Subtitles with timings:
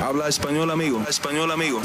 [0.00, 1.04] Habla español, amigo.
[1.08, 1.82] español, amigo.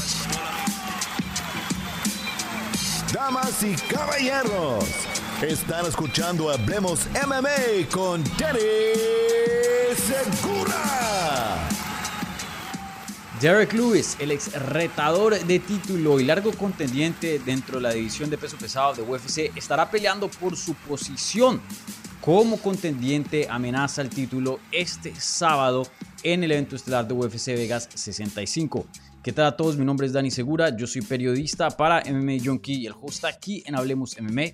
[3.12, 4.86] Damas y caballeros,
[5.41, 8.60] están escuchando Hablemos MMA con Danny
[9.96, 11.68] Segura.
[13.41, 18.38] Derek Lewis, el ex retador de título y largo contendiente dentro de la división de
[18.38, 21.59] peso pesado de UFC, estará peleando por su posición
[22.21, 25.88] como contendiente amenaza el título este sábado
[26.24, 28.88] en el evento estelar de UFC Vegas 65.
[29.22, 29.77] ¿Qué tal a todos?
[29.77, 33.63] Mi nombre es Dani Segura, yo soy periodista para MMA Junkie y el host aquí
[33.66, 34.54] en Hablemos MMA.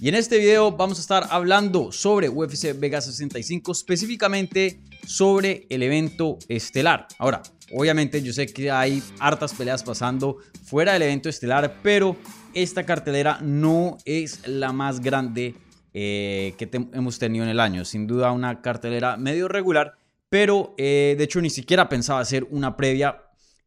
[0.00, 5.82] Y en este video vamos a estar hablando sobre UFC Vegas 65, específicamente sobre el
[5.82, 7.06] evento estelar.
[7.18, 7.42] Ahora,
[7.72, 12.16] obviamente yo sé que hay hartas peleas pasando fuera del evento estelar, pero
[12.54, 15.54] esta cartelera no es la más grande
[15.92, 17.84] eh, que hemos tenido en el año.
[17.84, 19.94] Sin duda una cartelera medio regular,
[20.34, 23.22] pero eh, de hecho ni siquiera pensaba hacer una previa.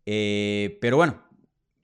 [0.05, 1.23] Eh, pero bueno,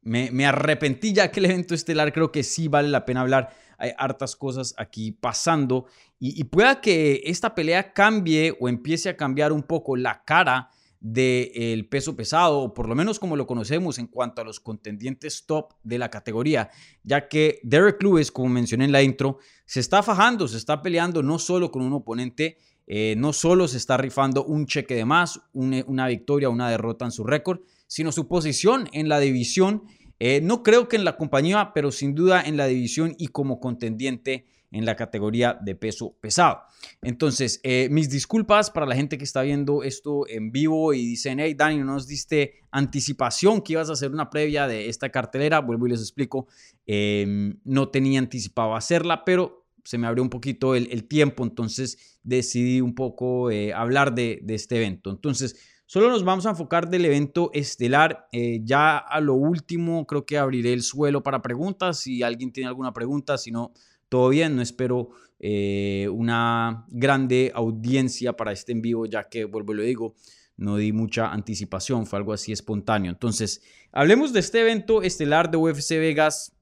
[0.01, 3.55] me, arrepentí ya que el evento estelar creo que sí vale la pena hablar.
[3.77, 5.85] Hay hartas cosas aquí pasando
[6.19, 10.69] y, y pueda que esta pelea cambie o empiece a cambiar un poco la cara
[10.99, 15.45] del peso pesado, o por lo menos como lo conocemos en cuanto a los contendientes
[15.45, 16.71] top de la categoría,
[17.03, 21.21] ya que Derek Lewis, como mencioné en la intro, se está fajando, se está peleando
[21.21, 25.41] no solo con un oponente, eh, no solo se está rifando un cheque de más,
[25.53, 29.83] una, victoria una derrota en su récord, sino su posición en la división,
[30.19, 33.59] eh, no creo que en la compañía, pero sin duda en la división y como
[33.59, 36.61] contendiente en la categoría de peso pesado.
[37.03, 41.39] Entonces, eh, mis disculpas para la gente que está viendo esto en vivo y dicen,
[41.39, 45.59] hey, Dani, no nos diste anticipación que ibas a hacer una previa de esta cartelera.
[45.59, 46.47] Vuelvo y les explico,
[46.87, 52.95] no tenía anticipado hacerla, pero se me abrió un poquito el, tiempo, entonces decidí un
[52.95, 55.09] poco eh, hablar de, este evento.
[55.09, 58.27] Entonces, Solo nos vamos a enfocar del evento estelar.
[58.31, 61.99] Eh, ya a lo último creo que abriré el suelo para preguntas.
[61.99, 63.73] Si alguien tiene alguna pregunta, si no,
[64.09, 69.73] todo bien, no espero eh, una grande audiencia para este en vivo, ya que, vuelvo
[69.73, 70.15] y lo digo,
[70.55, 73.11] no di mucha anticipación, fue algo así espontáneo.
[73.11, 73.61] Entonces,
[73.91, 76.53] hablemos de este evento estelar de UFC Vegas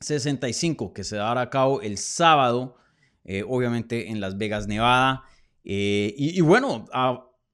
[0.00, 2.76] 65, que se dará a cabo el sábado,
[3.24, 5.24] eh, obviamente en Las Vegas, Nevada.
[5.64, 6.86] Eh, y, bueno,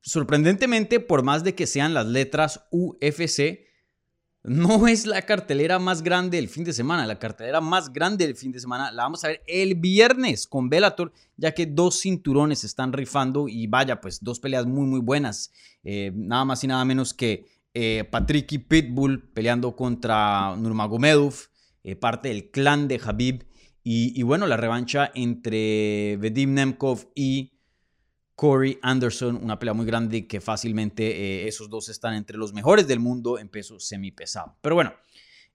[0.01, 3.65] sorprendentemente, por más de que sean las letras UFC,
[4.45, 7.07] no es la cartelera más grande del fin de semana.
[7.07, 10.69] La cartelera más grande del fin de semana la vamos a ver el viernes con
[10.69, 15.51] Bellator, ya que dos cinturones están rifando y vaya, pues dos peleas muy, muy buenas.
[15.83, 21.35] Eh, nada más y nada menos que eh, Patrick y Pitbull peleando contra Nurmagomedov,
[21.85, 23.45] eh, parte del clan de Habib.
[23.87, 27.53] Y, bueno, la revancha entre Vedim Nemkov y
[28.35, 32.89] Corey Anderson, una pelea muy grande que fácilmente eh, esos dos están entre los mejores
[32.89, 34.57] del mundo en peso semipesado.
[34.63, 34.95] Pero bueno,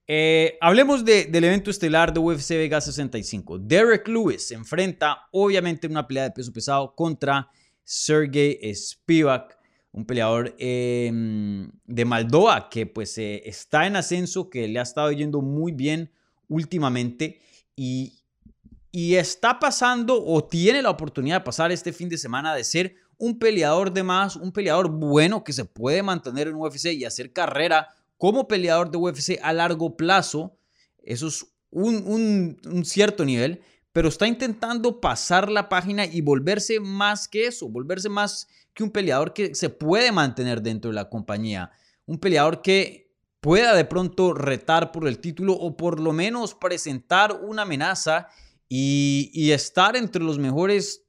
[0.06, 3.58] eh, hablemos del evento estelar de UFC Vegas 65.
[3.58, 7.50] Derek Lewis se enfrenta obviamente en una pelea de peso pesado contra
[7.82, 9.58] Sergey Spivak,
[9.90, 15.42] un peleador em, de Moldova que pues está en ascenso, que le ha estado yendo
[15.42, 16.12] muy bien
[16.50, 17.40] últimamente
[17.74, 18.20] y,
[18.92, 22.96] y está pasando o tiene la oportunidad de pasar este fin de semana de ser
[23.16, 27.32] un peleador de más, un peleador bueno que se puede mantener en UFC y hacer
[27.32, 30.56] carrera como peleador de UFC a largo plazo.
[31.02, 33.60] Eso es un, cierto nivel,
[33.92, 38.90] pero está intentando pasar la página y volverse más que eso, volverse más que un
[38.90, 41.70] peleador que se puede mantener dentro de la compañía.
[42.06, 43.09] Un peleador que
[43.40, 48.28] pueda de pronto retar por el título o por lo menos presentar una amenaza
[48.68, 51.06] y, estar entre los mejores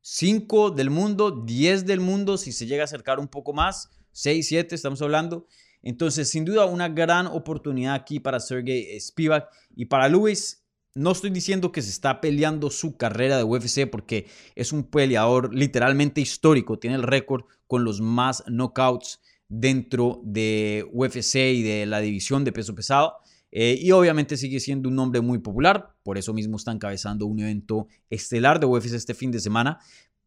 [0.00, 4.48] 5 del mundo, 10 del mundo, si se llega a acercar un poco más, 6,
[4.48, 5.46] 7 estamos hablando.
[5.82, 10.62] Entonces, sin duda, una gran oportunidad aquí para Sergey Spivak y para Luis.
[10.94, 15.54] No estoy diciendo que se está peleando su carrera de UFC porque es un peleador
[15.54, 16.78] literalmente histórico.
[16.78, 22.52] Tiene el récord con los más knockouts dentro de UFC y de la división de
[22.52, 23.14] peso pesado.
[23.56, 27.38] Eh, y obviamente sigue siendo un nombre muy popular, por eso mismo está encabezando un
[27.38, 29.78] evento estelar de UFC este fin de semana.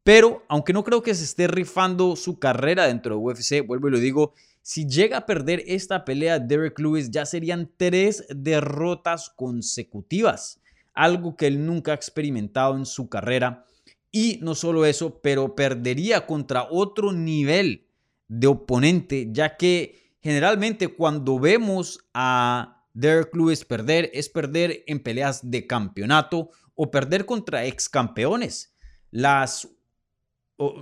[0.04, 3.92] Pero aunque no creo que se esté rifando su carrera dentro de UFC, vuelvo y
[3.92, 10.62] lo digo, si llega a perder esta pelea Derek Lewis ya serían tres derrotas consecutivas,
[10.94, 13.66] algo que él nunca ha experimentado en su carrera.
[14.12, 17.87] Y no solo eso, pero perdería contra otro nivel
[18.28, 25.50] de oponente, ya que generalmente cuando vemos a Derek Lewis perder es perder en peleas
[25.50, 28.76] de campeonato o perder contra ex campeones.
[29.12, 29.68] Las,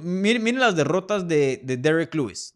[0.01, 2.55] miren, las derrotas de, Derek Lewis.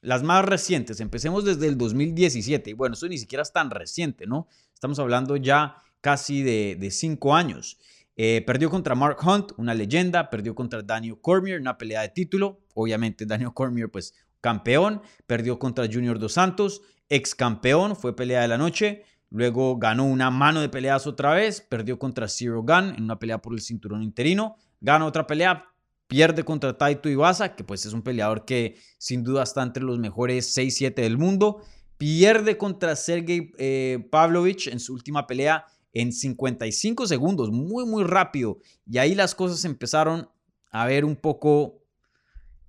[0.00, 2.70] las más recientes, empecemos desde el 2017.
[2.70, 4.48] Y bueno, eso ni siquiera es tan reciente, ¿no?
[4.72, 7.78] Estamos hablando ya casi de, de cinco años.
[8.16, 10.30] Eh, perdió contra Mark Hunt, una leyenda.
[10.30, 12.60] Perdió contra Daniel Cormier, una pelea de título.
[12.74, 15.02] Obviamente Daniel Cormier, pues campeón.
[15.26, 17.96] Perdió contra Junior Dos Santos, ex campeón.
[17.96, 19.04] Fue pelea de la noche.
[19.30, 21.60] Luego ganó una mano de peleas otra vez.
[21.60, 24.56] Perdió contra Zero Gun en una pelea por el cinturón interino.
[24.80, 25.66] Gana otra pelea.
[26.06, 29.98] Pierde contra Taito Iwasa, que pues es un peleador que sin duda está entre los
[29.98, 31.62] mejores 6-7 del mundo.
[31.96, 35.64] Pierde contra Sergey eh, Pavlovich en su última pelea
[35.94, 38.58] en 55 segundos, muy, muy rápido.
[38.86, 40.28] Y ahí las cosas empezaron
[40.70, 41.80] a ver un poco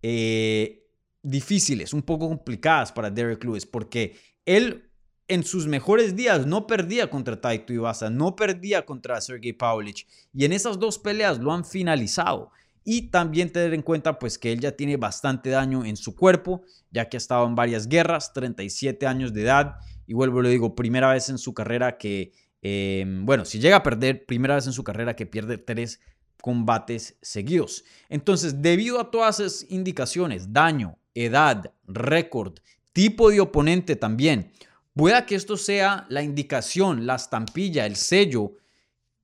[0.04, 0.88] eh,
[1.24, 4.92] difíciles, un poco complicadas para Derek Lewis, porque él
[5.28, 10.46] en sus mejores días no perdía contra Taito Ibasa, no perdía contra Sergey Pavlovich, y
[10.46, 12.52] en esas dos peleas lo han finalizado.
[12.88, 16.62] Y también tener en cuenta pues que él ya tiene bastante daño en su cuerpo,
[16.92, 20.76] ya que ha estado en varias guerras, 37 años de edad, y vuelvo, lo digo,
[20.76, 22.32] primera vez en su carrera que
[22.68, 26.00] Em, bueno, si llega a perder, primera vez en su carrera que pierde tres
[26.42, 27.84] combates seguidos.
[28.10, 32.58] Entonces, debido a todas esas indicaciones, daño, edad, récord,
[32.92, 34.52] tipo de oponente también,
[34.96, 38.54] pueda que esto sea la indicación, la estampilla, el sello,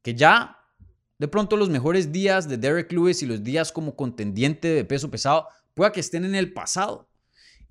[0.04, 0.60] que ya
[1.18, 5.10] de pronto los mejores días de Derek Lewis y los días como contendiente de peso
[5.10, 7.10] pesado, pueda que estén en el pasado.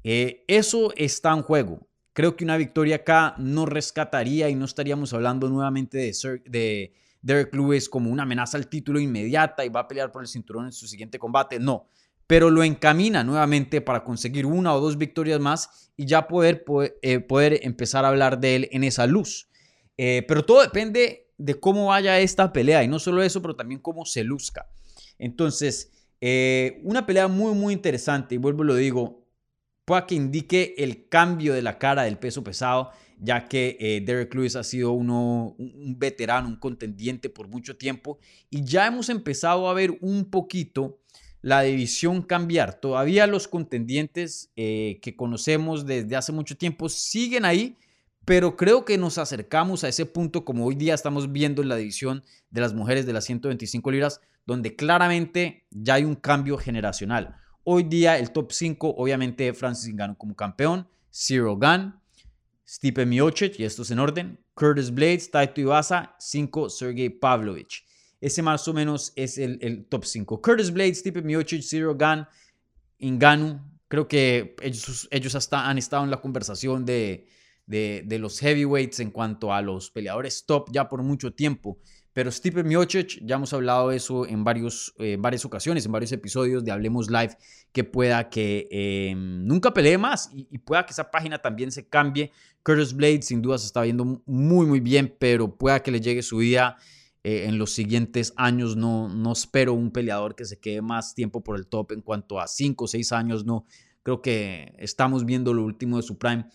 [0.02, 1.86] Eh, eso está en juego.
[2.12, 6.92] Creo que una victoria acá no rescataría y no estaríamos hablando nuevamente de, de
[7.22, 10.66] Derek Lewis como una amenaza al título inmediata y va a pelear por el cinturón
[10.66, 11.58] en su siguiente combate.
[11.58, 11.88] No,
[12.26, 16.64] pero lo encamina nuevamente para conseguir una o dos victorias más y ya poder,
[17.02, 19.48] eh, poder, empezar a hablar de él en esa luz.
[19.96, 23.80] Eh, pero todo depende de cómo vaya esta pelea y no solo eso, pero también
[23.80, 24.68] cómo se luzca.
[25.18, 25.90] Entonces,
[26.20, 29.19] eh, una pelea muy, muy interesante y vuelvo y lo digo,
[30.06, 34.56] que indique el cambio de la cara del peso pesado, ya que eh, Derek Lewis
[34.56, 39.74] ha sido uno, un veterano, un contendiente por mucho tiempo, y ya hemos empezado a
[39.74, 40.98] ver un poquito
[41.42, 42.80] la división cambiar.
[42.80, 47.76] Todavía los contendientes eh, que conocemos desde hace mucho tiempo siguen ahí,
[48.24, 51.76] pero creo que nos acercamos a ese punto como hoy día estamos viendo en la
[51.76, 57.36] división de las mujeres de las 125 libras, donde claramente ya hay un cambio generacional.
[57.62, 61.94] Hoy día el top 5, obviamente Francis Ngannou como campeón, Zero Gun,
[62.66, 67.84] Stipe Miocic, y esto es en orden, Curtis Blades, Taito Iwasa, 5 Sergey Pavlovich.
[68.18, 70.40] Ese más o menos es el, top 5.
[70.40, 72.26] Curtis Blades, Stipe Miocic, Zero Gun,
[72.98, 73.60] Ngannou.
[73.88, 77.26] Creo que ellos, ellos hasta han estado en la conversación de,
[77.66, 81.78] de, de los heavyweights en cuanto a los peleadores top ya por mucho tiempo.
[82.12, 86.10] Pero Stipe Miocic, ya hemos hablado de eso en varios, eh, varias ocasiones, en varios
[86.10, 87.36] episodios de Hablemos Live,
[87.72, 92.32] que pueda que eh, nunca pelee más y, pueda que esa página también se cambie.
[92.64, 96.22] Curtis Blade sin duda se está viendo muy, muy bien, pero pueda que le llegue
[96.22, 96.76] su día
[97.22, 98.76] eh, en los siguientes años.
[98.76, 102.40] No, no espero un peleador que se quede más tiempo por el top en cuanto
[102.40, 103.66] a 5 o 6 años, no.
[104.02, 106.46] Creo que estamos viendo lo último de su prime.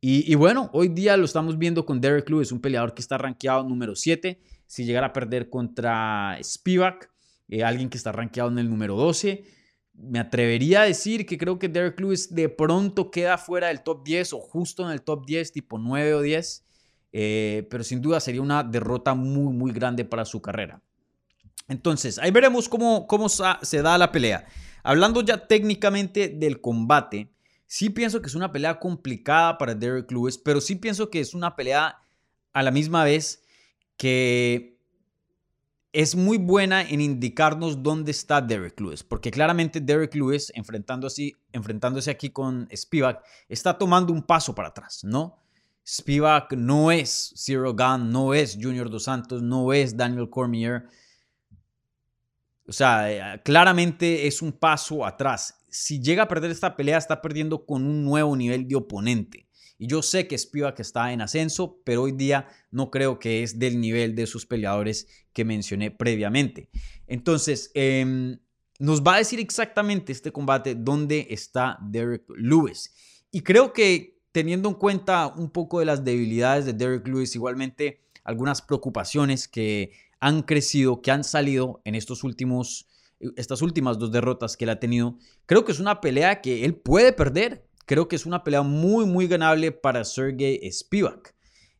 [0.00, 3.16] Y, y bueno, hoy día lo estamos viendo con Derek Lewis, un peleador que está
[3.16, 4.40] rankeado número 7
[4.74, 7.08] si llegara a perder contra Spivak,
[7.48, 9.44] eh, alguien que está rankeado en el número 12.
[9.92, 14.04] Me atrevería a decir que creo que Derek Lewis de pronto queda fuera del top
[14.04, 16.66] 10 o justo en el top 10, tipo 9 o 10.
[17.12, 20.82] Eh, pero sin duda sería una derrota muy, muy grande para su carrera.
[21.68, 24.44] Entonces, ahí veremos cómo, cómo se da la pelea.
[24.82, 27.32] Hablando ya técnicamente del combate,
[27.64, 31.32] sí pienso que es una pelea complicada para Derek Lewis, pero sí pienso que es
[31.32, 31.98] una pelea
[32.52, 33.43] a la misma vez
[33.96, 34.74] que
[35.92, 42.10] es muy buena en indicarnos dónde está Derek Lewis, porque claramente Derek Lewis, enfrentándose, enfrentándose
[42.10, 45.38] aquí con Spivak, está tomando un paso para atrás, ¿no?
[45.86, 50.84] Spivak no es Zero Gun, no es Junior Dos Santos, no es Daniel Cormier.
[52.66, 55.64] O sea, claramente es un paso atrás.
[55.68, 59.46] Si llega a perder esta pelea, está perdiendo con un nuevo nivel de oponente.
[59.78, 63.58] Y yo sé que Spivak está en ascenso, pero hoy día no creo que es
[63.58, 66.68] del nivel de sus peleadores que mencioné previamente.
[67.06, 68.38] Entonces, em,
[68.78, 72.94] nos va a decir exactamente este combate dónde está Derek Lewis.
[73.30, 78.00] Y creo que teniendo en cuenta un poco de las debilidades de Derek Lewis, igualmente
[78.24, 82.88] algunas preocupaciones que han crecido, que han salido en estos últimos,
[83.36, 86.74] estas últimas dos derrotas que él ha tenido, creo que es una pelea que él
[86.74, 91.34] puede perder creo que es una pelea muy, muy ganable para Sergey Spivak.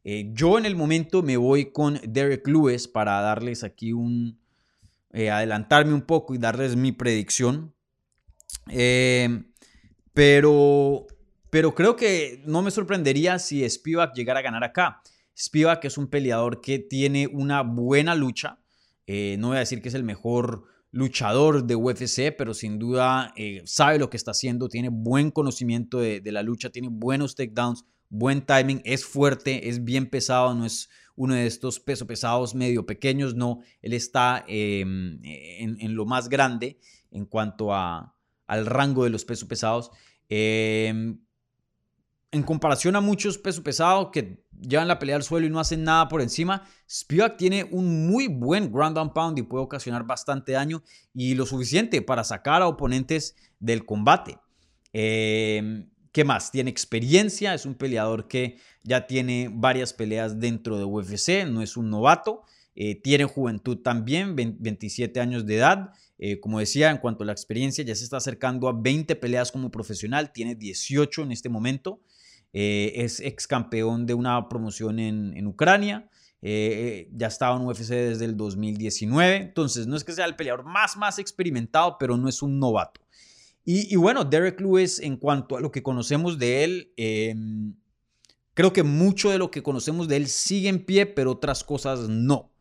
[0.05, 4.39] Eh, yo en el momento me voy con Derek Lewis para darles aquí un...
[5.13, 7.73] Eh, adelantarme un poco y darles mi predicción.
[8.69, 9.45] Eh,
[10.13, 11.07] pero,
[11.51, 15.03] pero creo que no me sorprendería si Spivak llegara a ganar acá.
[15.39, 18.59] Spivak es un peleador que tiene una buena lucha.
[19.07, 20.65] No voy a decir que es el mejor
[20.95, 25.99] luchador de UFC, pero sin duda eh, sabe lo que está haciendo, tiene buen conocimiento
[25.99, 30.89] de, la lucha, tiene buenos takedowns, buen timing, es fuerte, es bien pesado, no es
[31.17, 36.79] uno de estos pesos pesados medio pequeños, no, él está em, en, lo más grande
[37.11, 38.15] en cuanto a,
[38.47, 39.91] al rango de los pesos pesados.
[40.29, 41.19] Em,
[42.35, 45.85] en comparación a muchos pesos pesados que llevan la pelea al suelo y no hacen
[45.85, 50.53] nada por encima, Spivak tiene un muy buen ground and pound y puede ocasionar bastante
[50.53, 50.83] daño
[51.15, 54.37] y lo suficiente para sacar a oponentes del combate.
[54.93, 56.51] Em, ¿Qué más?
[56.51, 61.77] Tiene experiencia, es un peleador que ya tiene varias peleas dentro de UFC, no es
[61.77, 62.43] un novato.
[62.77, 65.91] Eh, tiene juventud también, 27 años de edad.
[66.19, 69.51] Eh, como decía, en cuanto a la experiencia, ya se está acercando a 20 peleas
[69.51, 72.01] como profesional, tiene 18 en este momento.
[72.57, 76.09] Eh, es ex campeón de una promoción en, Ucrania.
[76.41, 79.37] Eh, ya estaba en UFC desde el 2019.
[79.37, 83.01] Entonces, no es que sea el peleador más, más experimentado, pero no es un novato.
[83.67, 87.75] Y, bueno, Derek Lewis, en cuanto a lo que conocemos de él, em,
[88.53, 92.09] creo que mucho de lo que conocemos de él sigue en pie, pero otras cosas
[92.09, 92.53] no.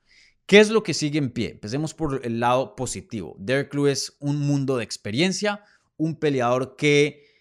[0.45, 1.51] ¿Qué es lo que sigue en pie?
[1.51, 3.35] Empecemos por el lado positivo.
[3.37, 5.61] Derek Lewis, un mundo de experiencia,
[5.97, 7.32] un peleador que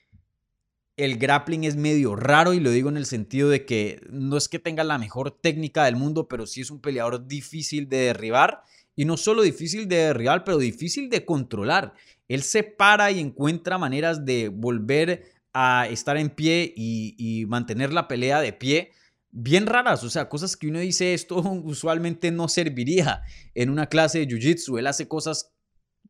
[0.97, 4.49] el grappling es medio raro y lo digo en el sentido de que no es
[4.49, 8.63] que tenga la mejor técnica del mundo, pero sí es un peleador difícil de derribar
[8.95, 11.95] y no solo difícil de derribar, pero difícil de controlar.
[12.29, 18.09] Él se para y encuentra maneras de volver a estar en pie y, mantener la
[18.09, 18.93] pelea de pie
[19.31, 23.23] bien raras, o sea, cosas que uno dice esto usualmente no serviría
[23.55, 24.79] en una clase de jiu-jitsu.
[24.79, 25.55] Él hace cosas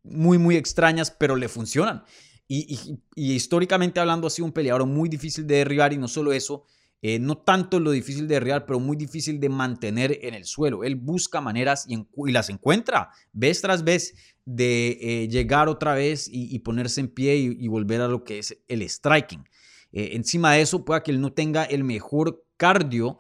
[0.03, 2.05] muy, muy extrañas, pero le funcionan.
[2.55, 6.65] Y, históricamente hablando ha sido un peleador muy difícil de derribar y no solo eso,
[7.01, 10.85] eh, no tanto lo difícil de derribar, pero muy difícil de mantener en el suelo.
[10.85, 11.97] Él busca maneras y,
[12.31, 17.69] las encuentra vez tras vez de eh, llegar otra vez y, ponerse en pie y,
[17.69, 19.49] volver a lo que es el striking.
[19.93, 23.19] Eh, encima de eso, pueda que él no tenga el mejor cardio,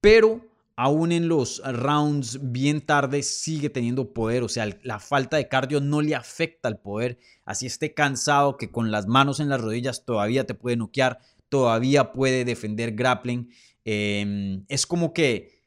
[0.00, 0.46] pero
[0.80, 5.78] aún en los rounds bien tarde sigue teniendo poder, o sea, la falta de cardio
[5.82, 10.06] no le afecta al poder, así esté cansado que con las manos en las rodillas
[10.06, 11.18] todavía te puede noquear,
[11.50, 13.50] todavía puede defender grappling.
[13.84, 15.60] Em, es como que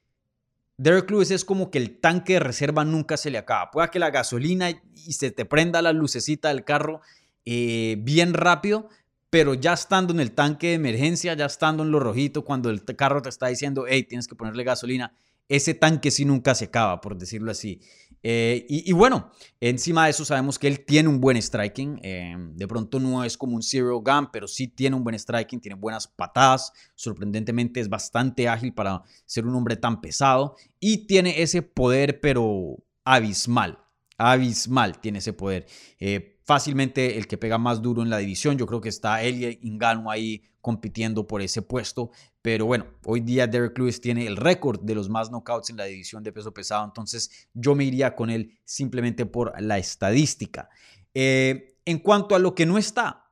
[0.78, 3.70] Derek Lewis es como que el tanque de reserva nunca se le acaba.
[3.70, 7.02] Pueda que la gasolina y se te prenda la lucecita del carro
[7.46, 8.90] eh, bien rápido,
[9.34, 12.86] pero ya estando en el tanque de emergencia, ya estando en lo rojito, cuando el
[12.86, 15.12] carro te está diciendo, hey, tienes que ponerle gasolina,
[15.50, 17.82] ese tanque sí nunca se acaba, por decirlo así.
[18.22, 22.00] Eh, y, bueno, encima de eso sabemos que él tiene un buen striking.
[22.04, 25.60] Eh, de pronto no es como un zero gun, pero sí tiene un buen striking,
[25.60, 26.72] tiene buenas patadas.
[26.94, 30.58] Sorprendentemente es bastante ágil para ser un hombre tan pesado.
[30.80, 33.80] Y tiene ese poder, pero abismal.
[34.20, 35.66] Abismal tiene ese poder.
[36.00, 38.58] Eh, fácilmente el que pega más duro en la división.
[38.58, 42.12] Yo creo que está él y Ingano ahí compitiendo por ese puesto.
[42.42, 45.86] Pero bueno, hoy día Derek Lewis tiene el récord de los más knockouts en la
[45.86, 46.86] división de peso pesado.
[46.86, 50.70] Entonces yo me iría con él simplemente por la estadística.
[51.14, 53.30] Eh, en cuanto a lo que no está,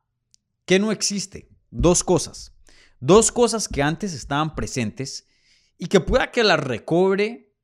[0.66, 1.50] ¿qué no existe?
[1.70, 2.54] Dos cosas.
[3.00, 5.28] Dos cosas que antes estaban presentes
[5.78, 7.56] y que pueda que las recobre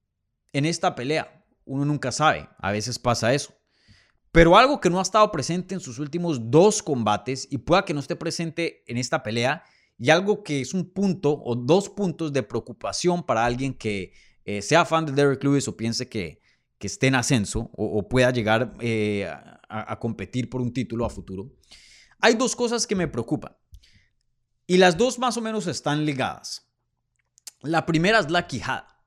[0.53, 1.45] en esta pelea.
[1.65, 2.49] Uno nunca sabe.
[2.57, 3.56] A veces pasa eso.
[4.37, 7.95] Pero algo que no ha estado presente en sus últimos dos combates y pueda que
[7.95, 9.63] no esté presente en esta pelea
[9.97, 14.13] y algo que es un punto o dos puntos de preocupación para alguien que
[14.45, 16.39] eh, sea fan de Derek Lewis o piense que,
[16.77, 21.51] que esté en ascenso o, pueda llegar eh, a, competir por un título a futuro.
[22.21, 23.57] Hay dos cosas que me preocupan
[24.67, 26.71] y las dos más o menos están ligadas.
[27.63, 29.01] La primera es la quijada.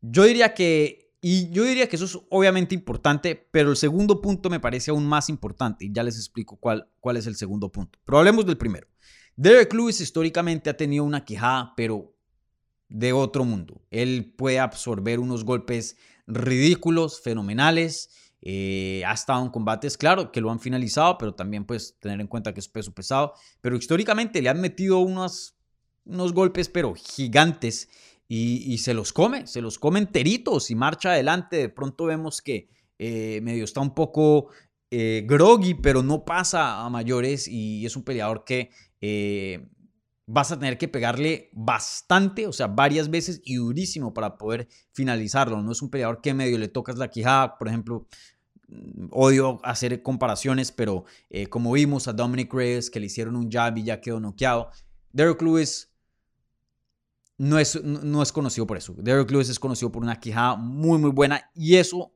[0.00, 4.50] Yo diría que y yo diría que eso es obviamente importante, pero el segundo punto
[4.50, 7.98] me parece aún más importante y ya les explico cuál, cuál es el segundo punto.
[8.04, 8.88] Pero hablemos del primero.
[9.34, 12.14] Derek Lewis históricamente ha tenido una quejada, pero
[12.90, 13.80] de otro mundo.
[13.90, 18.10] Él puede absorber unos golpes ridículos, fenomenales.
[18.42, 22.26] Eh, ha estado en combates, claro, que lo han finalizado, pero también pues tener en
[22.26, 23.32] cuenta que es peso pesado.
[23.62, 25.56] Pero históricamente le han metido unos,
[26.04, 27.88] unos golpes, pero gigantes
[28.26, 31.56] y, se los come, se los come enteritos y marcha adelante.
[31.56, 34.48] De pronto vemos que eh, medio está un poco
[34.90, 39.68] eh, groggy, pero no pasa a mayores y es un peleador que eh,
[40.26, 45.62] vas a tener que pegarle bastante, o sea, varias veces y durísimo para poder finalizarlo.
[45.62, 48.06] No es un peleador que medio le tocas la quijada, por ejemplo,
[49.10, 53.76] odio hacer comparaciones, pero eh, como vimos a Dominic Reyes que le hicieron un jab
[53.76, 54.70] y ya quedó noqueado,
[55.12, 55.93] Derek Lewis
[57.38, 58.94] no es, no es conocido por eso.
[58.96, 62.12] Derek Lewis es conocido por una quijada muy, muy buena y eso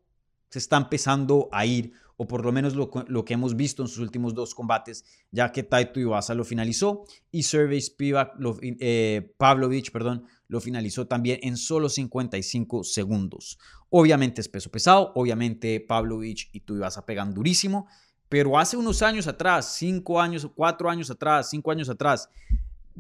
[0.49, 2.91] se está empezando a ir, o por lo menos lo,
[3.25, 7.43] que hemos visto en sus últimos dos combates, ya que Taito Iwasa lo finalizó y
[7.45, 8.33] Sergey Spivak,
[8.63, 13.59] eh, Pavlovich, perdón, lo finalizó también en solo 55 segundos.
[13.91, 17.87] Obviamente es peso pesado, obviamente Pavlovich y Tuivasa pegan durísimo,
[18.29, 22.29] pero hace unos años atrás, cinco años, cuatro años atrás, cinco años atrás,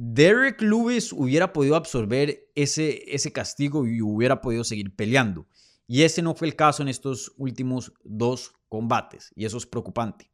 [0.00, 5.48] Derek Lewis hubiera podido absorber ese, ese castigo y hubiera podido seguir peleando.
[5.88, 10.30] Y ese no fue el caso en estos últimos dos combates, y eso es preocupante.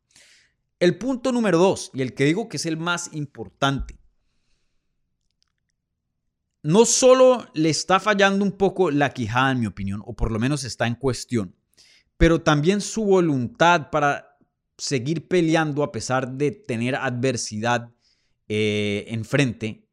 [0.79, 3.99] El punto número dos, y el que digo que es el más importante,
[6.63, 10.39] no solo le está fallando un poco la quijada, en mi opinión, o por lo
[10.39, 11.57] menos está en cuestión,
[12.19, 14.37] pero también su voluntad para
[14.77, 17.95] seguir peleando a pesar de tener adversidad
[18.49, 19.89] eh, enfrente,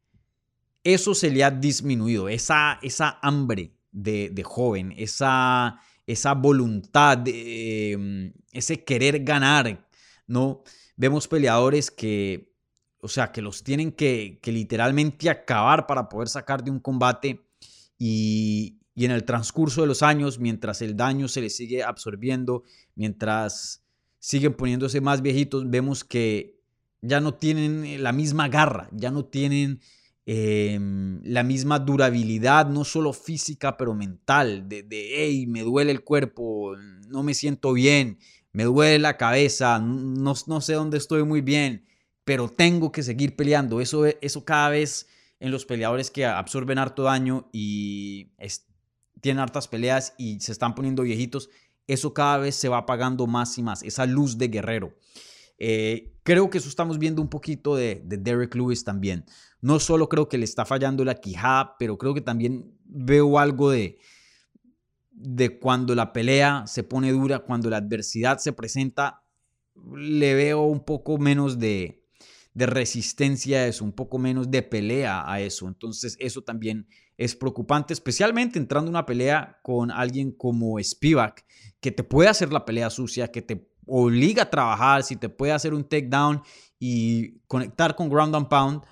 [0.84, 8.84] eso se le ha disminuido, esa, esa hambre de, joven, esa, esa voluntad, em, ese
[8.84, 9.86] querer ganar,
[10.26, 10.62] ¿no?
[10.96, 12.52] Vemos peleadores que,
[13.00, 17.46] o sea, que los tienen que, literalmente acabar para poder sacar de un combate
[17.98, 22.64] y, y en el transcurso de los años, mientras el daño se les sigue absorbiendo,
[22.94, 23.84] mientras
[24.18, 26.61] siguen poniéndose más viejitos, vemos que
[27.02, 29.80] ya no tienen la misma garra, ya no tienen
[30.24, 36.04] Em, la misma durabilidad, no solo física, pero mental, de, de, hey, me duele el
[36.04, 36.76] cuerpo,
[37.08, 38.18] no me siento bien,
[38.52, 41.86] me duele la cabeza, no, no sé dónde estoy muy bien,
[42.24, 43.80] pero tengo que seguir peleando.
[43.80, 45.08] Eso, eso cada vez
[45.40, 48.28] en los peleadores que absorben harto daño y
[49.20, 51.50] tienen hartas peleas y se están poniendo viejitos,
[51.88, 54.94] eso cada vez se va apagando más y más, esa luz de guerrero.
[55.64, 59.24] Eh, creo que eso estamos viendo un poquito de, de Derek Lewis también.
[59.60, 63.70] No solo creo que le está fallando la quijada, pero creo que también veo algo
[63.70, 63.96] de,
[65.12, 69.22] de cuando la pelea se pone dura, cuando la adversidad se presenta,
[69.94, 72.02] le veo un poco menos de,
[72.54, 75.68] de resistencia a eso, un poco menos de pelea a eso.
[75.68, 81.44] Entonces eso también es preocupante, especialmente entrando en una pelea con alguien como Spivak,
[81.80, 85.52] que te puede hacer la pelea sucia, que te obliga a trabajar, si te puede
[85.52, 86.42] hacer un takedown
[86.78, 88.82] y conectar con ground and pound,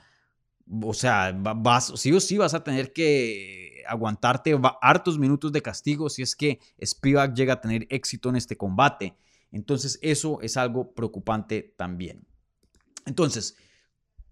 [0.83, 6.11] o sea, vas, sí o sí vas a tener que aguantarte hartos minutos de castigo
[6.11, 9.17] si es que Spivak llega a tener éxito en este combate.
[9.51, 12.27] Entonces eso es algo preocupante también.
[13.07, 13.57] Entonces,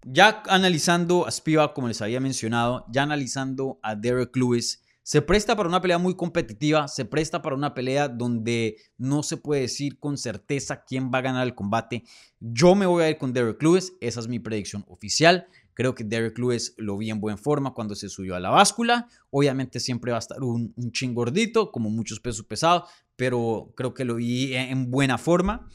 [0.05, 5.55] ya analizando a Spivak, como les había mencionado, ya analizando a Derek Lewis, se presta
[5.55, 9.97] para una pelea muy competitiva, se presta para una pelea donde no se puede decir
[9.97, 12.03] con certeza quién va a ganar el combate.
[12.39, 15.47] Yo me voy a ir con Derek Lewis, esa es mi predicción oficial.
[15.73, 19.07] Creo que Derek Lewis lo vi en buena forma cuando se subió a la báscula.
[19.31, 24.05] Obviamente siempre va a estar un, un chingordito, como muchos pesos pesados, pero creo que
[24.05, 25.67] lo vi en buena forma.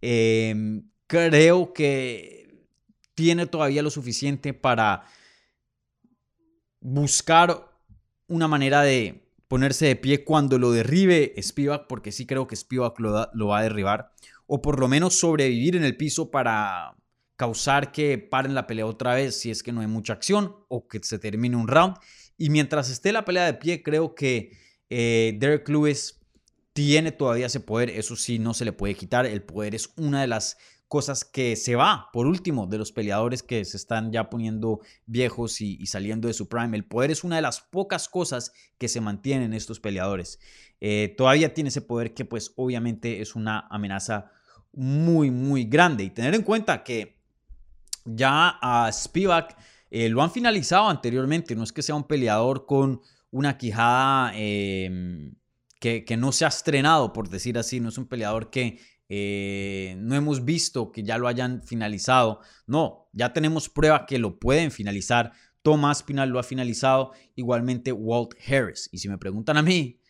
[0.00, 2.66] Em, creo que
[3.14, 5.04] tiene todavía lo suficiente para
[6.80, 7.69] buscar
[8.30, 12.98] una manera de ponerse de pie cuando lo derribe Spivak, porque sí creo que Spivak
[13.00, 14.12] lo, lo va a derribar,
[14.46, 16.96] o por lo menos sobrevivir en el piso para
[17.36, 20.86] causar que paren la pelea otra vez si es que no hay mucha acción o
[20.86, 21.96] que se termine un round.
[22.36, 24.52] Y mientras esté la pelea de pie, creo que
[24.88, 26.20] eh, Derek Lewis
[26.72, 29.26] tiene todavía ese poder, eso sí, no se le puede quitar.
[29.26, 30.56] El poder es una de las
[30.90, 35.60] cosas que se va, por último, de los peleadores que se están ya poniendo viejos
[35.60, 36.76] y, saliendo de su prime.
[36.76, 40.40] El poder es una de las pocas cosas que se mantienen estos peleadores.
[40.80, 44.32] Eh, todavía tiene ese poder que pues obviamente es una amenaza
[44.72, 46.02] muy, muy grande.
[46.02, 47.20] Y tener en cuenta que
[48.04, 49.56] ya a Spivak
[49.92, 51.54] eh, lo han finalizado anteriormente.
[51.54, 53.00] No es que sea un peleador con
[53.30, 55.36] una quijada em,
[55.78, 57.78] que, no se ha estrenado, por decir así.
[57.78, 58.80] No es un peleador que
[59.12, 62.40] eh, no hemos visto que ya lo hayan finalizado.
[62.66, 65.32] No, ya tenemos prueba que lo pueden finalizar.
[65.62, 67.10] Tomás Pinal lo ha finalizado.
[67.34, 68.88] Igualmente Walt Harris.
[68.92, 70.00] Y si me preguntan a mí,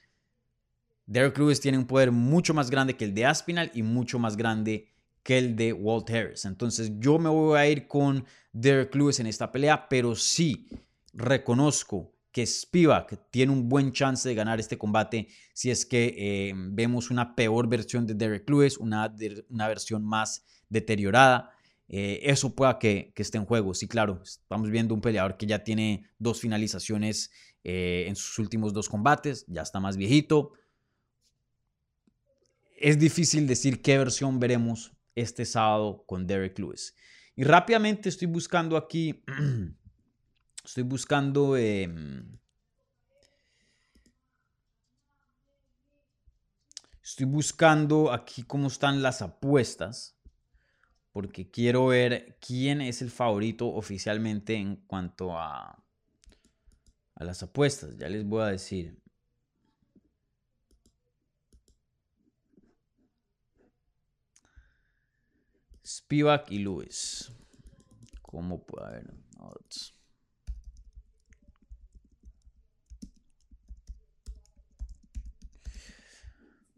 [1.06, 4.36] Derek Lewis tiene un poder mucho más grande que el de Aspinal y mucho más
[4.36, 6.44] grande que el de Walt Harris.
[6.44, 10.68] Entonces yo me voy a ir con Derek Lewis en esta pelea, pero sí
[11.14, 16.52] reconozco que Spivak tiene un buen chance de ganar este combate si es que eh,
[16.54, 19.12] vemos una peor versión de Derek Lewis, una,
[19.48, 21.50] una versión más deteriorada.
[21.88, 23.74] Eh, eso pueda que, esté en juego.
[23.74, 27.32] Sí, claro, estamos viendo un peleador que ya tiene dos finalizaciones
[27.64, 30.52] eh, en sus últimos dos combates, ya está más viejito,
[32.80, 36.96] es difícil decir qué versión veremos este sábado con Derek Lewis.
[37.36, 39.22] Y rápidamente estoy buscando aquí,
[40.64, 41.56] estoy buscando...
[41.56, 42.38] Em,
[47.02, 50.16] estoy buscando aquí cómo están las apuestas,
[51.12, 55.84] porque quiero ver quién es el favorito oficialmente en cuanto a,
[57.14, 57.96] a las apuestas.
[57.96, 59.00] Ya les voy a decir.
[65.84, 67.32] Spivak y Lewis.
[68.22, 69.20] ¿Cómo puede haber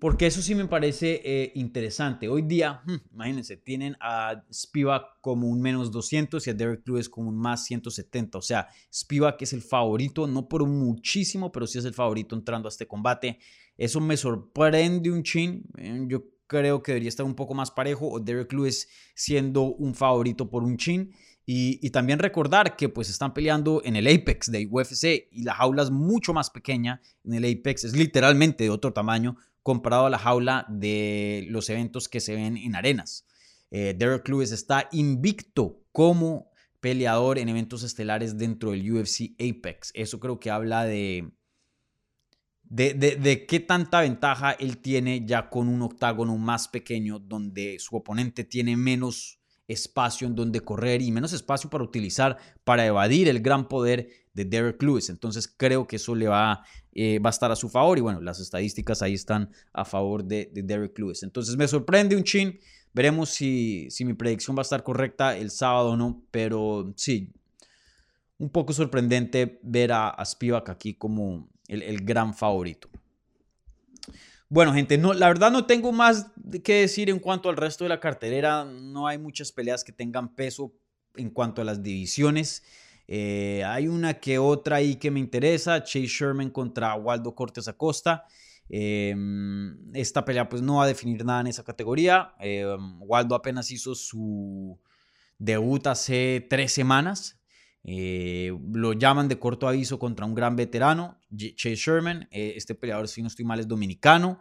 [0.03, 2.27] Porque eso sí me parece eh, interesante.
[2.27, 7.09] Hoy día, hmm, imagínense, tienen a Spivak como un menos 200 y a Derek Lewis
[7.09, 8.37] como un más 170.
[8.37, 12.67] O sea, Spivak es el favorito, no por muchísimo, pero sí es el favorito entrando
[12.67, 13.39] a este combate.
[13.79, 15.63] Eso me sorprende un chin.
[15.79, 19.95] Eh, yo creo que debería estar un poco más parejo o Derek Lewis siendo un
[19.95, 21.13] favorito por un chin.
[21.47, 25.55] Y, y, también recordar que pues están peleando en el Apex de UFC y la
[25.55, 30.11] jaula es mucho más pequeña en el Apex, es literalmente de otro tamaño comparado a
[30.11, 33.27] la jaula de los eventos que se ven en arenas.
[33.71, 39.93] Eh, Derek Lewis está invicto como peleador en eventos estelares dentro del UFC Apex.
[39.95, 41.33] Eso creo que habla de,
[42.65, 47.97] de, de, qué tanta ventaja él tiene ya con un octágono más pequeño donde su
[47.97, 49.42] oponente tiene menos
[49.73, 54.45] espacio en donde correr y menos espacio para utilizar para evadir el gran poder de
[54.45, 55.09] Derek Lewis.
[55.11, 58.21] Entonces creo que eso le va, eh, va a estar a su favor y bueno,
[58.21, 61.23] las estadísticas ahí están a favor de, Derek Lewis.
[61.23, 62.59] Entonces me sorprende un chin.
[62.95, 67.33] Veremos si, si mi predicción va a estar correcta el sábado o no, pero sí,
[68.39, 72.91] un poco sorprendente ver a, Spivak aquí como el gran favorito.
[74.53, 76.27] Bueno, gente, no, la verdad no tengo más
[76.63, 78.67] que decir en cuanto al resto de la cartelera.
[78.67, 80.75] No hay muchas peleas que tengan peso
[81.17, 82.63] en cuanto a las divisiones.
[83.09, 88.27] Eh, hay una que otra ahí que me interesa, Chase Sherman contra Waldo Cortés Acosta.
[88.69, 92.35] Em, esta pelea pues no va a definir nada en esa categoría.
[92.39, 94.79] Em, Waldo apenas hizo su
[95.39, 97.42] debut hace tres semanas.
[97.85, 102.29] Eh, lo llaman de corto aviso contra un gran veterano, Chase Sherman.
[102.31, 104.41] Eh, este peleador, si no estoy mal, es dominicano.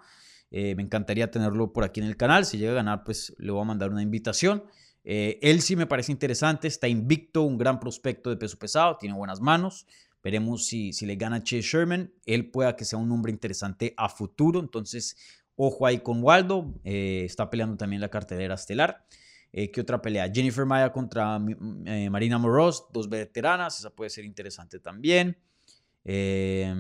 [0.51, 2.45] me encantaría tenerlo por aquí en el canal.
[2.45, 4.63] Si llega a ganar, pues le voy a mandar una invitación.
[5.03, 9.15] Eh, él sí me parece interesante, está invicto, un gran prospecto de peso pesado, tiene
[9.15, 9.87] buenas manos.
[10.23, 12.13] Veremos si, si le gana Chase Sherman.
[12.25, 14.59] Él pueda que sea un hombre interesante a futuro.
[14.59, 15.17] Entonces,
[15.55, 16.75] ojo ahí con Waldo.
[16.83, 19.05] Eh, está peleando también la cartelera estelar.
[19.53, 20.31] Eh, ¿Qué otra pelea?
[20.33, 23.79] Jennifer Maya contra Marina Moros, dos veteranas.
[23.79, 25.37] Esa puede ser interesante también.
[26.03, 26.73] Eh,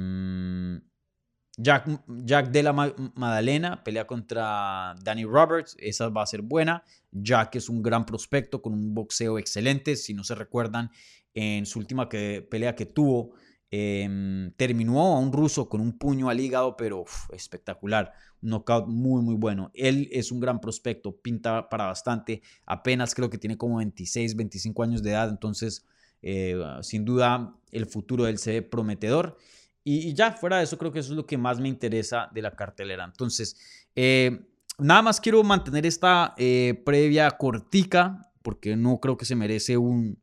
[1.57, 6.83] Jack, Jack de la Madalena pelea contra Danny Roberts, esa va a ser buena.
[7.11, 9.95] Jack es un gran prospecto con un boxeo excelente.
[9.95, 10.89] Si no se recuerdan,
[11.33, 13.33] en su última pelea que tuvo,
[13.71, 18.13] em, terminó a un ruso con un puño al hígado, pero espectacular.
[18.41, 19.71] Un knockout muy, muy bueno.
[19.73, 22.41] Él es un gran prospecto, pinta para bastante.
[22.65, 25.85] Apenas creo que tiene como 26, 25 años de edad, entonces,
[26.21, 29.37] eh, sin duda, el futuro de él se ve prometedor.
[29.83, 32.41] Y, ya, fuera de eso, creo que eso es lo que más me interesa de
[32.41, 33.05] la cartelera.
[33.05, 33.57] Entonces,
[33.95, 34.45] eh,
[34.77, 40.19] nada más quiero mantener esta eh, previa cortica, porque no creo que se merece un,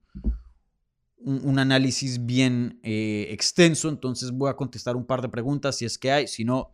[1.21, 3.89] un, análisis bien eh, extenso.
[3.89, 6.27] Entonces, voy a contestar un par de preguntas si es que hay.
[6.27, 6.73] Si no,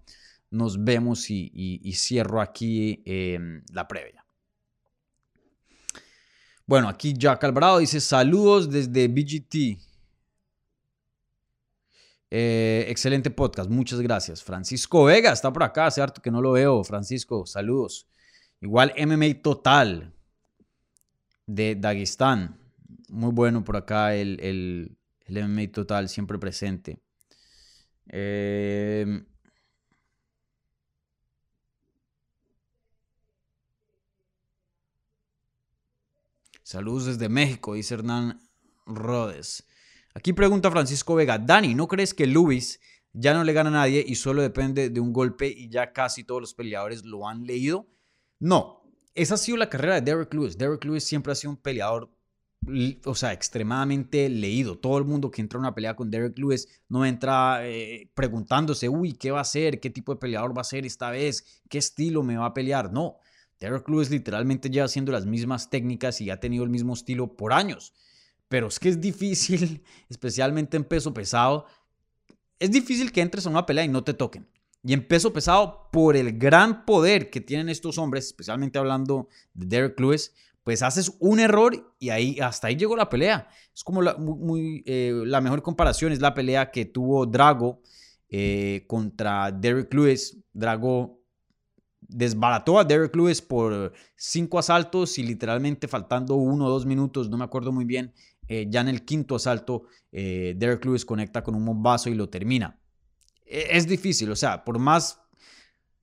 [0.50, 3.02] nos vemos y, cierro aquí
[3.72, 4.24] la previa.
[6.66, 9.78] Bueno, aquí Jack Alvarado dice saludos desde BGT.
[12.30, 14.42] Eh, excelente podcast, muchas gracias.
[14.42, 16.82] Francisco Vega está por acá, hace harto que no lo veo.
[16.82, 18.08] Francisco, saludos.
[18.60, 20.12] Igual MMA Total
[21.46, 22.58] de Dagestán.
[23.08, 24.96] Muy bueno por acá el, el,
[25.28, 27.00] MMA Total, siempre presente.
[28.08, 29.24] Eh,
[36.62, 38.40] saludos desde México, dice Hernán
[38.86, 39.64] Rodes.
[40.14, 42.80] Aquí pregunta Francisco Vega, Dani, ¿no crees que Luis
[43.12, 46.24] ya no le gana a nadie y solo depende de un golpe y ya casi
[46.24, 47.88] todos los peleadores lo han leído?
[48.38, 50.58] No, esa ha sido la carrera de Derek Lewis.
[50.58, 52.10] Derek Lewis siempre ha sido un peleador,
[53.04, 54.78] o sea, extremadamente leído.
[54.78, 58.88] Todo el mundo que entra a una pelea con Derek Lewis no entra eh, preguntándose,
[58.88, 59.80] uy, ¿qué va a hacer?
[59.80, 61.62] ¿Qué tipo de peleador va a ser esta vez?
[61.68, 62.92] ¿Qué estilo me va a pelear?
[62.92, 63.18] No,
[63.60, 67.52] Derek Lewis literalmente lleva haciendo las mismas técnicas y ha tenido el mismo estilo por
[67.52, 67.94] años
[68.54, 71.66] pero es que es difícil, especialmente en peso pesado,
[72.60, 74.48] es difícil que entres a una pelea y no te toquen.
[74.84, 79.66] Y en peso pesado, por el gran poder que tienen estos hombres, especialmente hablando de
[79.66, 83.48] Derek Lewis, pues haces un error y ahí hasta ahí llegó la pelea.
[83.72, 84.16] Es como la,
[84.86, 87.82] eh, mejor comparación, es la pelea que tuvo Drago
[88.30, 90.38] eh, contra Derek Lewis.
[90.54, 91.20] Drago
[92.00, 97.36] desbarató a Derek Lewis por cinco asaltos y literalmente faltando uno o dos minutos, no
[97.36, 98.14] me acuerdo muy bien,
[98.48, 102.80] eh, ya en el quinto asalto, Derek Lewis conecta con un bombazo y lo termina.
[103.44, 105.20] E, es difícil, o sea, por más...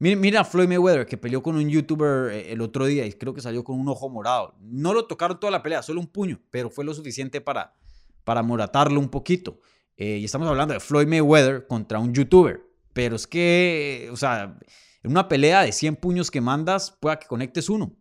[0.02, 3.36] Mira, a Floyd Mayweather que peleó con un youtuber eh, el otro día y creo
[3.36, 4.56] que salió con un ojo morado.
[4.60, 7.76] No lo tocaron toda la pelea, solo un puño, pero fue lo suficiente para,
[8.24, 9.60] para moratarlo un poquito.
[9.98, 12.64] Eh, y estamos hablando de Floyd Mayweather contra un youtuber.
[12.94, 14.58] Pero es que, o sea,
[15.04, 17.96] en una pelea de 100 puños que mandas, pueda que conectes uno.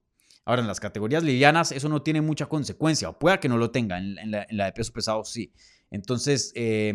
[0.46, 3.72] Ahora, en las categorías livianas, eso no tiene mucha consecuencia, o pueda que no lo
[3.72, 5.52] tenga, en, la, de peso pesado sí.
[5.90, 6.94] Entonces, eh,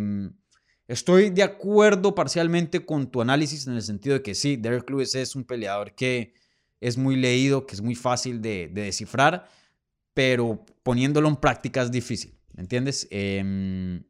[0.88, 5.16] Estoy de acuerdo parcialmente con tu análisis en el sentido de que sí, Derek Lewis
[5.16, 6.34] es un peleador que
[6.80, 9.50] es muy leído, que es muy fácil de, descifrar,
[10.14, 13.08] pero poniéndolo en práctica es difícil, ¿me entiendes?
[13.10, 14.04] Em,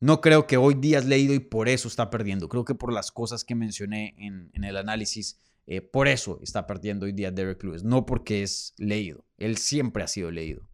[0.00, 2.48] no creo que hoy día es leído y por eso está perdiendo.
[2.48, 7.06] Creo que por las cosas que mencioné en, el análisis, eh, por eso está perdiendo
[7.06, 9.24] hoy día Derek Lewis, no porque es leído.
[9.36, 10.68] Él siempre ha sido leído.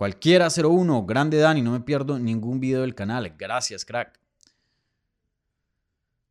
[0.00, 3.34] Cualquiera 01, grande Dani, no me pierdo ningún video del canal.
[3.38, 4.18] Gracias, crack.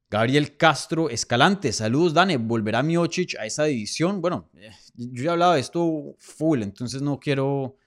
[0.10, 4.22] Gabriel Castro Escalante, saludos Dani, ¿volverá Miocic a esa división?
[4.22, 7.78] Bueno, eh, yo ya he hablado de esto full, entonces no quiero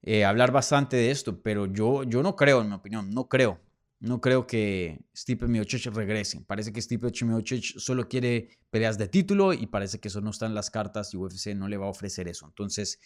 [0.00, 3.60] eh, hablar bastante de esto, pero yo, yo no creo, en mi opinión, no creo.
[4.00, 6.40] No creo que Stipe Miocic regrese.
[6.40, 10.46] Parece que Stipe Miocic solo quiere peleas de título y parece que eso no está
[10.46, 12.46] en las cartas y UFC no le va a ofrecer eso.
[12.46, 12.98] Entonces,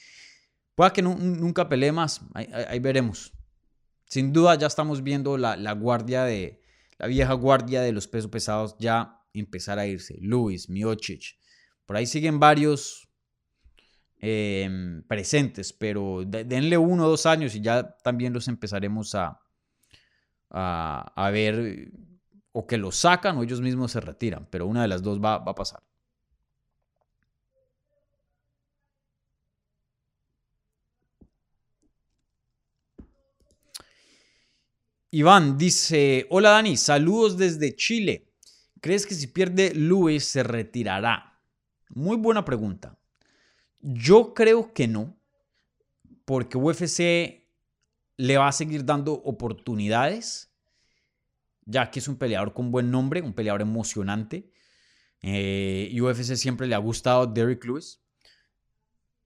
[0.88, 3.34] Que nunca pelee más, ahí, veremos.
[4.06, 6.62] Sin duda ya estamos viendo la, guardia de,
[6.98, 10.16] la vieja guardia de los pesos pesados ya empezar a irse.
[10.20, 11.36] Luis, Miocic,
[11.84, 13.08] por ahí siguen varios
[14.18, 19.38] em, presentes, pero denle uno o dos años y ya también los empezaremos a,
[20.48, 21.92] a, ver
[22.52, 25.34] o que los sacan o ellos mismos se retiran, pero una de las dos va
[25.34, 25.82] a pasar.
[35.12, 38.28] Iván dice, hola Dani, saludos desde Chile.
[38.80, 41.40] ¿Crees que si pierde Luis se retirará?
[41.88, 42.96] Muy buena pregunta.
[43.80, 45.18] Yo creo que no,
[46.24, 47.44] porque UFC
[48.18, 50.52] le va a seguir dando oportunidades,
[51.64, 54.52] ya que es un peleador con buen nombre, un peleador emocionante.
[55.22, 58.00] Eh, y UFC siempre le ha gustado Derrick Lewis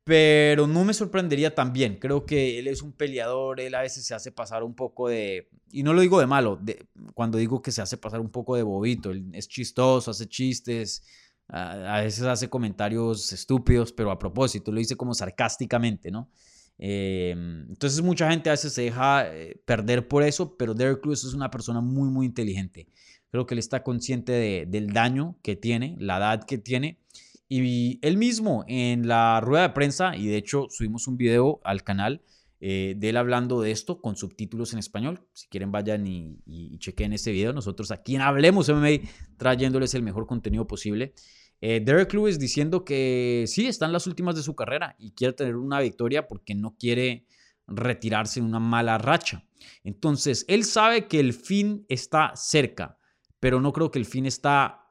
[0.05, 1.97] pero no me sorprendería también.
[1.99, 5.49] Creo que él es un peleador, él a veces se hace pasar un poco de,
[5.71, 8.55] y no lo digo de malo, de, cuando digo que se hace pasar un poco
[8.55, 11.03] de bobito, él es chistoso, hace chistes,
[11.49, 16.31] a, veces hace comentarios estúpidos, pero a propósito, lo dice como sarcásticamente, ¿no?
[16.77, 21.25] Em, entonces mucha gente a veces se deja eh, perder por eso, pero Derek Cruz
[21.25, 22.89] es una persona muy, muy inteligente.
[23.31, 27.04] Creo que él está consciente del daño que tiene, la edad que tiene
[27.49, 31.85] y él mismo en la rueda de prensa, y de hecho subimos un video al
[31.85, 32.23] canal
[32.61, 35.21] eh, de él hablando de esto con subtítulos en español.
[35.35, 37.53] Si quieren vayan y, y, chequen ese video.
[37.53, 41.13] Nosotros aquí en Hablemos MMA trayéndoles el mejor contenido posible.
[41.61, 45.35] Eh, Derek Lewis diciendo que sí, está en las últimas de su carrera y quiere
[45.35, 47.27] tener una victoria porque no quiere
[47.67, 49.45] retirarse en una mala racha.
[49.83, 52.99] Entonces, él sabe que el fin está cerca,
[53.41, 54.91] pero no creo que el fin está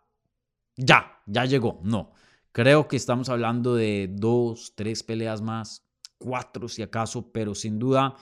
[0.75, 2.11] ya, ya llegó, no.
[2.53, 5.87] Creo que estamos hablando de dos, tres peleas más,
[6.19, 8.15] cuatro si acaso, pero sin duda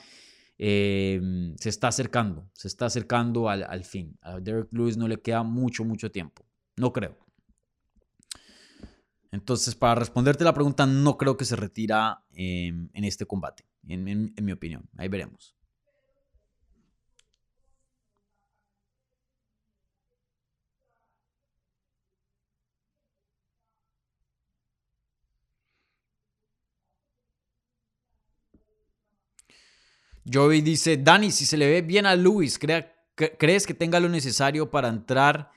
[0.57, 4.17] em, se está acercando, se está acercando al, fin.
[4.21, 6.45] A Derek Lewis no le queda mucho, mucho tiempo.
[6.77, 7.17] No creo.
[9.31, 14.51] Entonces, para responderte la pregunta, no creo que se retira en este combate, en mi
[14.53, 14.89] opinión.
[14.97, 15.57] Ahí veremos.
[30.31, 34.71] Joey dice, Dani, si se le ve bien a Luis, ¿crees que tenga lo necesario
[34.71, 35.51] para entrar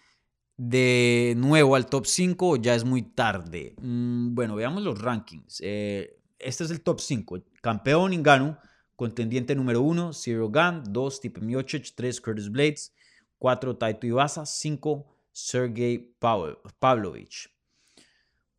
[0.57, 3.75] de nuevo al top 5 o ya es muy tarde?
[3.81, 5.61] Mm, bueno, veamos los rankings.
[5.63, 7.43] Eh, este es el top 5.
[7.63, 8.59] Campeón Ingano,
[8.97, 12.93] contendiente número 1, Zero Gun, 2, Tipe Miocic, 3, Curtis Blades,
[13.39, 17.54] 4, Taito Iwasa, 5, Sergey Pavlovich.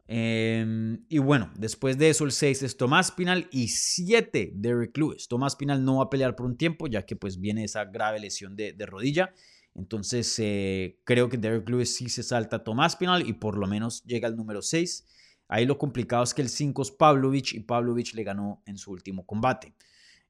[0.07, 5.27] Em, y bueno, después de eso el 6 es Tomás Pinal y 7 Derek Lewis.
[5.27, 8.19] Tomás Pinal no va a pelear por un tiempo ya que pues viene esa grave
[8.19, 9.33] lesión de, rodilla.
[9.73, 14.03] Entonces eh, creo que Derek Lewis sí se salta Tomás Pinal y por lo menos
[14.03, 15.05] llega al número 6.
[15.47, 18.91] Ahí lo complicado es que el 5 es Pavlovich y Pavlovich le ganó en su
[18.91, 19.73] último combate.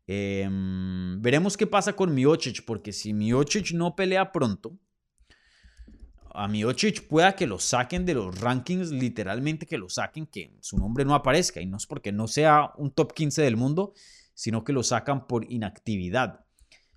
[0.07, 4.77] Em, veremos qué pasa con Miocic porque si Miocic no pelea pronto,
[6.35, 10.77] a Miocic pueda que lo saquen de los rankings, literalmente que lo saquen, que su
[10.77, 11.61] nombre no aparezca.
[11.61, 13.93] Y no es porque no sea un top 15 del mundo,
[14.33, 16.45] sino que lo sacan por inactividad.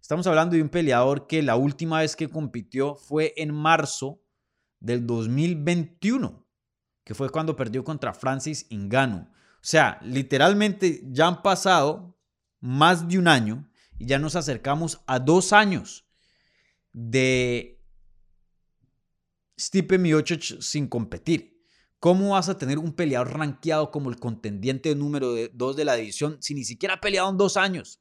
[0.01, 4.23] Estamos hablando de un peleador que la última vez que compitió fue en marzo
[4.81, 6.47] del 2021,
[7.05, 9.21] que fue cuando perdió contra Francis Ngannou.
[9.21, 12.19] O sea, literalmente ya han pasado
[12.61, 16.09] más de un año y ya nos acercamos a dos años
[16.93, 17.78] de
[19.59, 21.59] Stipe Miocic sin competir.
[21.99, 26.39] ¿Cómo vas a tener un peleador rankeado como el contendiente número 2 de la división
[26.41, 28.01] si ni siquiera ha peleado en dos años?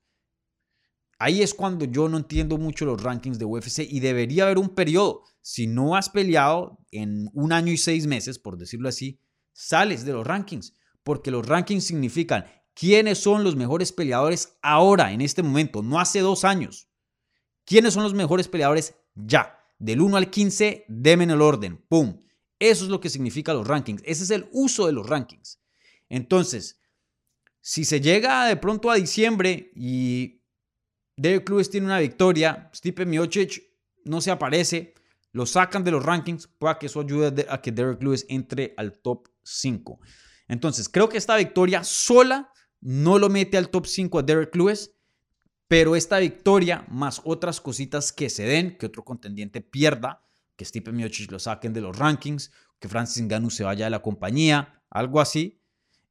[1.17, 4.69] Ahí es cuando yo no entiendo mucho los rankings de UFC y debería haber un
[4.69, 5.23] periodo.
[5.41, 9.19] Si no has peleado en un año y seis meses, por decirlo así,
[9.51, 15.21] sales de los rankings, porque los rankings significan quiénes son los mejores peleadores ahora, en
[15.21, 16.87] este momento, no hace dos años.
[17.65, 19.56] ¿Quiénes son los mejores peleadores ya?
[19.79, 21.77] Del 1 al 15, denme el orden.
[21.87, 22.19] ¡Pum!
[22.59, 24.01] Eso es lo que significa los rankings.
[24.05, 25.59] Ese es el uso de los rankings.
[26.09, 26.79] Entonces,
[27.61, 30.41] si se llega de pronto a diciembre y
[31.15, 33.63] Derek Lewis tiene una victoria, Stipe Miocic
[34.05, 34.93] no se aparece,
[35.31, 38.99] lo sacan de los rankings, para que eso ayude a que Derek Lewis entre al
[38.99, 39.99] top 5.
[40.47, 44.91] Entonces, creo que esta victoria sola no lo mete al top 5 a Derek Lewis,
[45.67, 50.23] pero esta victoria, más otras cositas que se den, que otro contendiente pierda,
[50.55, 54.01] que Stipe Miocic lo saquen de los rankings, que Francis Ngannou se vaya de la
[54.01, 55.61] compañía, algo así,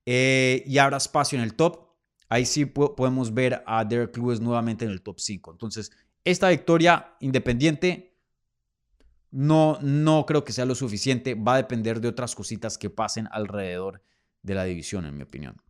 [0.04, 1.86] eh, y abra espacio en el top,
[2.28, 5.52] ahí sí podemos ver a Derek Lewis nuevamente en el top 5.
[5.52, 5.90] Entonces,
[6.24, 8.16] esta victoria independiente
[9.30, 13.28] no, no creo que sea lo suficiente, va a depender de otras cositas que pasen
[13.30, 14.02] alrededor
[14.42, 15.60] de la división, en mi opinión.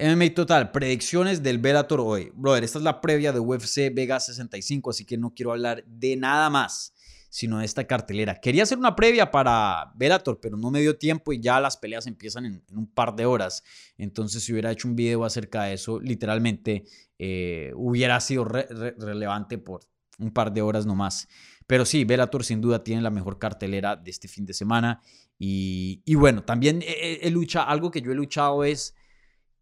[0.00, 2.30] MMA Total, predicciones del Bellator hoy.
[2.32, 6.16] Brother, esta es la previa de UFC Vega 65, así que no quiero hablar de
[6.16, 6.94] nada más,
[7.30, 8.36] sino de esta cartelera.
[8.40, 12.06] Quería hacer una previa para Bellator, pero no me dio tiempo y ya las peleas
[12.06, 13.64] empiezan en, un par de horas.
[13.96, 16.84] Entonces, si hubiera hecho un video acerca de eso, literalmente
[17.18, 19.80] eh, hubiera sido relevante por
[20.20, 21.26] un par de horas nomás.
[21.66, 25.02] Pero sí, Bellator sin duda tiene la mejor cartelera de este fin de semana.
[25.40, 28.94] Y, bueno, también he, he luchado, algo que yo he luchado es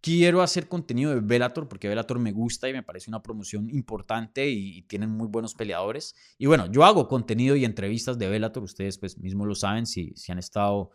[0.07, 4.49] Quiero hacer contenido de Bellator porque Bellator me gusta y me parece una promoción importante
[4.49, 6.15] y, tienen muy buenos peleadores.
[6.39, 10.13] Y bueno, yo hago contenido y entrevistas de Bellator, ustedes pues mismo lo saben si,
[10.15, 10.93] si han estado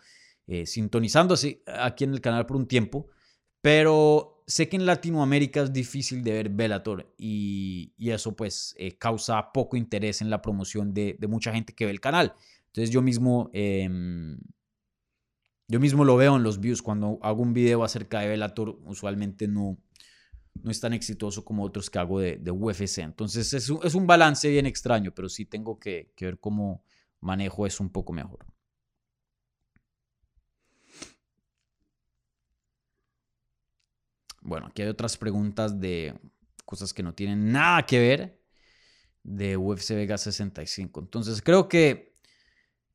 [0.47, 3.09] eh, sintonizándose aquí en el canal por un tiempo,
[3.59, 9.51] pero sé que en Latinoamérica es difícil de ver Bellator y, eso pues eh, causa
[9.51, 12.33] poco interés en la promoción de, de, mucha gente que ve el canal.
[12.67, 13.49] Entonces yo mismo...
[13.51, 14.39] Em,
[15.71, 19.47] yo mismo lo veo en los views cuando hago un video acerca de Bellator, usualmente
[19.47, 19.77] no,
[20.61, 22.97] no es tan exitoso como otros que hago de, UFC.
[22.97, 26.83] Entonces es un, es un, balance bien extraño, pero sí tengo que, ver cómo
[27.21, 28.45] manejo eso un poco mejor.
[34.41, 36.19] Bueno, aquí hay otras preguntas de
[36.65, 38.41] cosas que no tienen nada que ver
[39.23, 40.99] de UFC Vega 65.
[40.99, 42.10] Entonces creo que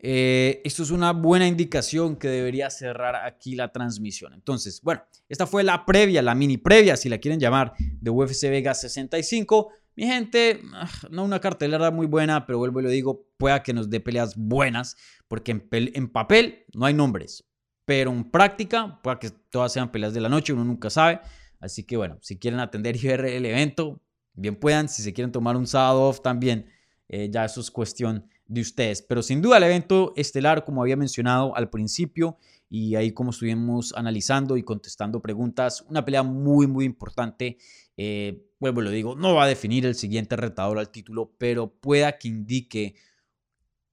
[0.08, 4.34] eh, esto es una buena indicación que debería cerrar aquí la transmisión.
[4.34, 8.42] Entonces, bueno, esta fue la previa, la mini previa, si la quieren llamar, de UFC
[8.42, 9.72] Vega 65.
[9.96, 13.72] Mi gente, ah, no una cartelera muy buena, pero vuelvo y lo digo, pueda que
[13.72, 17.44] nos dé peleas buenas, porque en, en papel no hay nombres,
[17.84, 21.18] pero en práctica, pueda que todas sean peleas de la noche, uno nunca sabe.
[21.58, 24.00] Así que bueno, si quieren atender y ver el evento,
[24.34, 24.88] bien puedan.
[24.88, 26.70] Si se quieren tomar un sábado off también,
[27.08, 29.02] eh, ya eso es cuestión de ustedes.
[29.02, 33.92] Pero sin duda el evento estelar, como había mencionado al principio, y ahí como estuvimos
[33.96, 37.58] analizando y contestando preguntas, una pelea muy, muy importante.
[37.96, 42.18] Eh, vuelvo, lo digo, no va a definir el siguiente retador al título, pero pueda
[42.18, 42.94] que indique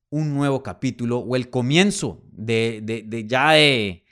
[0.10, 4.04] un nuevo capítulo o el comienzo de, de, ya de,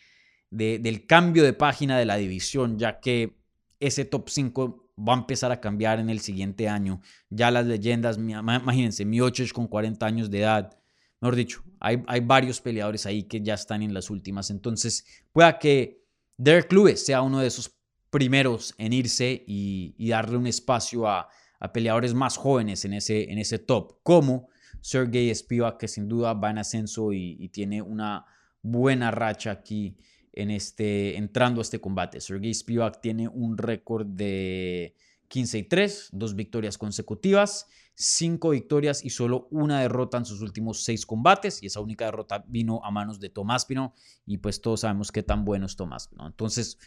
[0.50, 3.38] del cambio de página de la división, ya que
[3.80, 7.02] ese top 5 va a empezar a cambiar en el siguiente año.
[7.30, 10.78] Ya las leyendas, imagínense, Miocic con 40 años de edad,
[11.20, 14.50] mejor dicho, hay, hay, varios peleadores ahí que ya están en las últimas.
[14.50, 16.04] Entonces, pueda que
[16.38, 17.72] Derek Lewis sea uno de esos
[18.12, 21.30] primeros en irse y, darle un espacio a,
[21.74, 24.50] peleadores más jóvenes en ese, en ese top, como
[24.82, 28.26] Sergey Spivak, que sin duda va en ascenso y, tiene una
[28.64, 29.98] buena racha aquí
[30.34, 32.22] en este, entrando a este combate.
[32.22, 34.96] Sergey Spivak tiene un récord de
[35.28, 40.84] 15 y 3, dos victorias consecutivas, cinco victorias y solo una derrota en sus últimos
[40.84, 41.62] seis combates.
[41.64, 43.94] Y esa única derrota vino a manos de Tomás Pino.
[44.26, 46.28] Y pues todos sabemos qué tan bueno es Tomás Pino.
[46.28, 46.80] Entonces,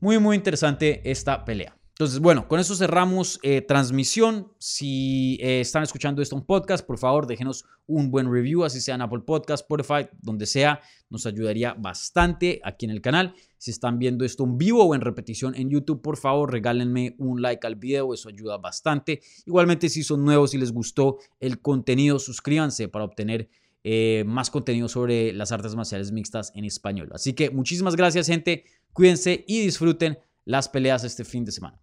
[0.00, 1.77] muy, muy interesante esta pelea.
[1.98, 4.52] Entonces, bueno, con eso cerramos eh, transmisión.
[4.58, 8.94] Si eh, están escuchando esto en podcast, por favor, déjenos un buen review, así sea
[8.94, 10.80] en Apple Podcast, Spotify, donde sea.
[11.10, 13.34] Nos ayudaría bastante aquí en el canal.
[13.56, 17.42] Si están viendo esto en vivo o en repetición en YouTube, por favor, regálenme un
[17.42, 19.20] like al video, eso ayuda bastante.
[19.44, 23.48] Igualmente, si son nuevos y les gustó el contenido, suscríbanse para obtener
[23.82, 27.08] eh, más contenido sobre las artes marciales mixtas en español.
[27.12, 28.62] Así que muchísimas gracias, gente.
[28.92, 31.82] Cuídense y disfruten las peleas este fin de semana.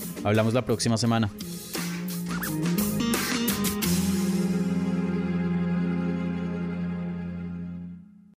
[0.23, 1.29] Hablamos la próxima semana.